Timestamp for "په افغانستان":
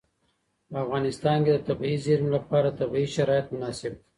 0.69-1.37